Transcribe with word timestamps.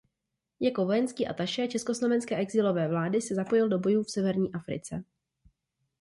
Jako 0.59 0.85
vojenský 0.85 1.27
atašé 1.27 1.67
československé 1.67 2.35
exilové 2.35 2.87
vlády 2.87 3.21
se 3.21 3.35
zapojil 3.35 3.69
do 3.69 3.79
bojů 3.79 4.03
v 4.03 4.11
Severní 4.11 4.53
Africe. 4.53 5.03